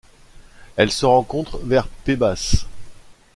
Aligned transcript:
Elle 0.77 0.91
se 0.91 1.05
rencontre 1.05 1.59
vers 1.59 1.87
Pebas. 1.87 2.65